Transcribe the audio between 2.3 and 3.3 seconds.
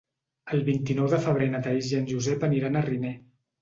aniran a Riner.